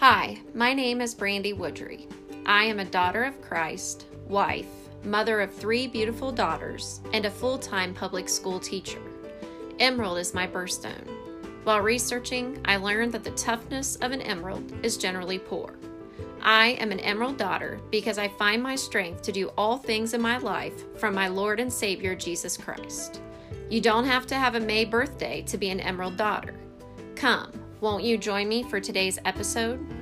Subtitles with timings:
[0.00, 2.06] Hi, my name is Brandy Woodry.
[2.46, 4.64] I am a daughter of Christ, wife,
[5.04, 9.02] mother of three beautiful daughters, and a full time public school teacher.
[9.78, 11.06] Emerald is my birthstone.
[11.64, 15.74] While researching, I learned that the toughness of an emerald is generally poor.
[16.40, 20.22] I am an emerald daughter because I find my strength to do all things in
[20.22, 23.20] my life from my Lord and Savior Jesus Christ.
[23.68, 26.54] You don't have to have a May birthday to be an emerald daughter.
[27.16, 29.99] Come, won't you join me for today's episode?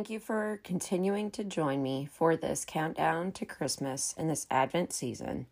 [0.00, 4.94] Thank you for continuing to join me for this countdown to Christmas in this Advent
[4.94, 5.44] season.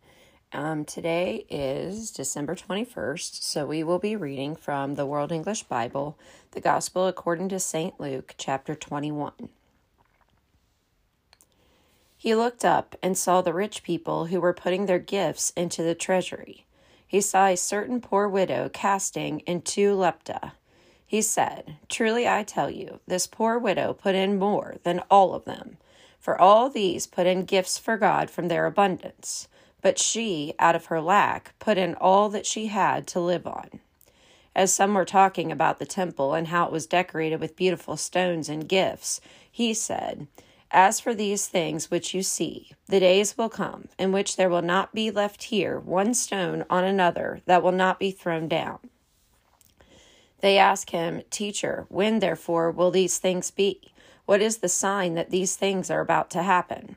[0.51, 6.17] Um, today is December 21st, so we will be reading from the World English Bible,
[6.53, 7.99] the Gospel according to St.
[7.99, 9.33] Luke, chapter 21.
[12.17, 15.93] He looked up and saw the rich people who were putting their gifts into the
[15.93, 16.65] treasury.
[17.05, 20.53] He saw a certain poor widow casting in two lepta.
[21.09, 25.43] He said, Truly I tell you, this poor widow put in more than all of
[25.43, 25.75] them,
[26.17, 29.49] for all these put in gifts for God from their abundance
[29.81, 33.79] but she, out of her lack, put in all that she had to live on.
[34.55, 38.49] As some were talking about the temple and how it was decorated with beautiful stones
[38.49, 40.27] and gifts, he said,
[40.71, 44.61] As for these things which you see, the days will come in which there will
[44.61, 48.79] not be left here one stone on another that will not be thrown down.
[50.41, 53.91] They ask him, Teacher, when therefore will these things be?
[54.25, 56.95] What is the sign that these things are about to happen?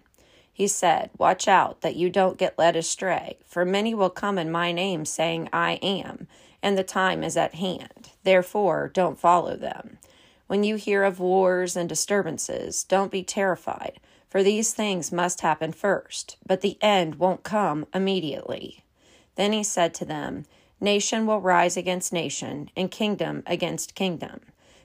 [0.53, 4.51] He said, Watch out that you don't get led astray, for many will come in
[4.51, 6.29] my name, saying, I am,
[6.63, 8.11] and the time is at hand.
[8.23, 9.99] Therefore, don't follow them.
[10.47, 13.99] When you hear of wars and disturbances, don't be terrified,
[14.29, 18.85] for these things must happen first, but the end won't come immediately.
[19.37, 20.45] Then he said to them,
[20.83, 24.41] Nation will rise against nation, and kingdom against kingdom.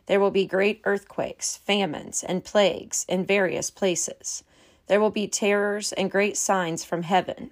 [0.06, 4.44] There will be great earthquakes, famines, and plagues in various places.
[4.86, 7.50] There will be terrors and great signs from heaven.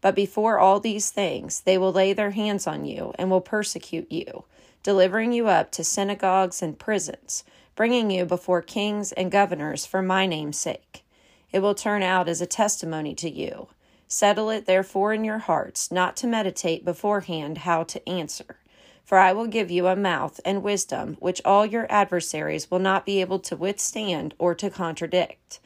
[0.00, 4.10] But before all these things, they will lay their hands on you and will persecute
[4.10, 4.44] you,
[4.82, 7.44] delivering you up to synagogues and prisons,
[7.76, 11.04] bringing you before kings and governors for my name's sake.
[11.52, 13.68] It will turn out as a testimony to you.
[14.12, 18.58] Settle it therefore in your hearts, not to meditate beforehand how to answer.
[19.04, 23.06] For I will give you a mouth and wisdom which all your adversaries will not
[23.06, 25.60] be able to withstand or to contradict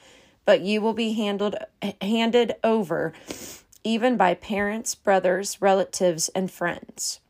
[0.47, 1.57] but you will be handled
[2.01, 3.13] handed over
[3.85, 7.21] even by parents, brothers, relatives, and friends.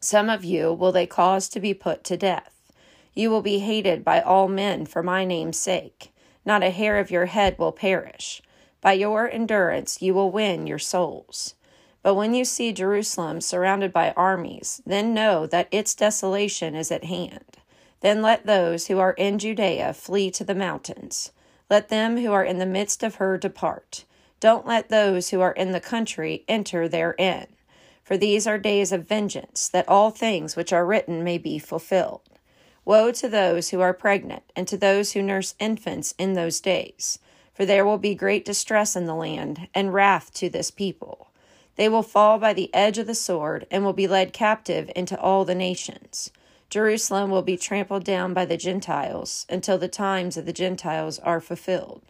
[0.00, 2.72] Some of you will they cause to be put to death.
[3.14, 6.12] You will be hated by all men for my name's sake.
[6.46, 8.42] Not a hair of your head will perish.
[8.82, 11.54] By your endurance you will win your souls.
[12.02, 17.04] But when you see Jerusalem surrounded by armies, then know that its desolation is at
[17.04, 17.58] hand.
[18.00, 21.30] Then let those who are in Judea flee to the mountains.
[21.70, 24.04] Let them who are in the midst of her depart.
[24.40, 27.46] Don't let those who are in the country enter therein.
[28.02, 32.22] For these are days of vengeance, that all things which are written may be fulfilled.
[32.84, 37.20] Woe to those who are pregnant, and to those who nurse infants in those days.
[37.52, 41.28] For there will be great distress in the land, and wrath to this people.
[41.76, 45.20] They will fall by the edge of the sword, and will be led captive into
[45.20, 46.30] all the nations.
[46.70, 51.40] Jerusalem will be trampled down by the Gentiles until the times of the Gentiles are
[51.40, 52.02] fulfilled.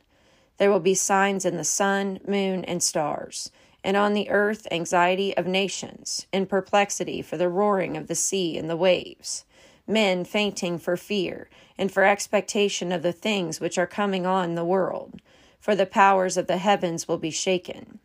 [0.59, 3.51] There will be signs in the sun, moon, and stars,
[3.83, 8.57] and on the earth anxiety of nations, in perplexity for the roaring of the sea
[8.57, 9.45] and the waves,
[9.87, 14.65] men fainting for fear, and for expectation of the things which are coming on the
[14.65, 15.21] world,
[15.59, 17.99] for the powers of the heavens will be shaken.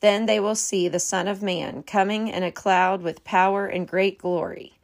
[0.00, 3.86] Then they will see the Son of Man coming in a cloud with power and
[3.86, 4.74] great glory.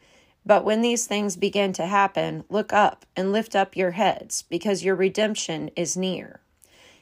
[0.47, 4.85] But when these things begin to happen, look up and lift up your heads, because
[4.85, 6.41] your redemption is near.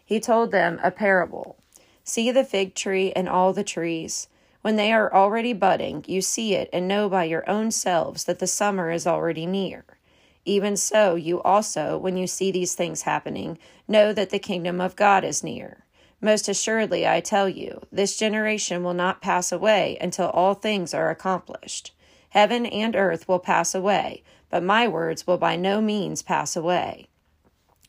[0.04, 1.56] He told them a parable
[2.04, 4.28] See the fig tree and all the trees.
[4.66, 8.40] When they are already budding, you see it and know by your own selves that
[8.40, 9.84] the summer is already near.
[10.44, 14.96] Even so, you also, when you see these things happening, know that the kingdom of
[14.96, 15.84] God is near.
[16.20, 21.10] Most assuredly, I tell you, this generation will not pass away until all things are
[21.10, 21.94] accomplished.
[22.30, 27.06] Heaven and earth will pass away, but my words will by no means pass away.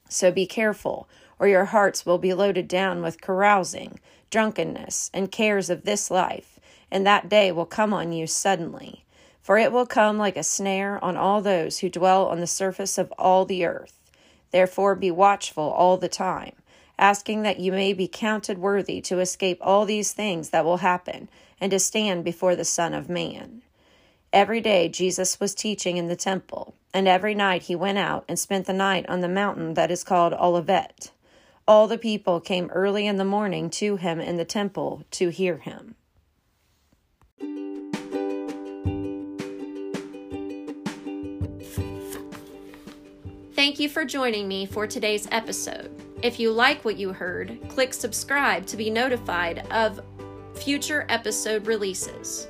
[0.09, 1.09] So be careful,
[1.39, 6.56] or your hearts will be loaded down with carousing, drunkenness, and cares of this life,
[6.91, 9.03] and that day will come on you suddenly.
[9.41, 12.97] For it will come like a snare on all those who dwell on the surface
[12.97, 13.93] of all the earth.
[14.51, 16.53] Therefore be watchful all the time,
[16.99, 21.29] asking that you may be counted worthy to escape all these things that will happen,
[21.61, 23.61] and to stand before the Son of Man.
[24.33, 28.37] Every day Jesus was teaching in the temple, and every night he went out and
[28.37, 31.11] spent the night on the mountain that is called Olivet.
[31.67, 35.57] All the people came early in the morning to him in the temple to hear
[35.57, 35.95] him.
[43.67, 45.91] Thank you for joining me for today's episode.
[46.21, 49.99] If you like what you heard, click subscribe to be notified of
[50.53, 52.47] future episode releases.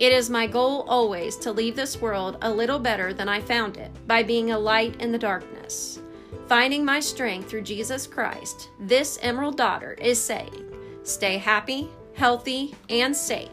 [0.00, 3.76] It is my goal always to leave this world a little better than I found
[3.76, 6.00] it by being a light in the darkness.
[6.48, 10.64] Finding my strength through Jesus Christ, this Emerald Daughter is saying,
[11.04, 13.50] stay happy, healthy, and safe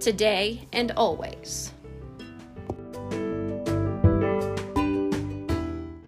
[0.00, 1.70] today and always.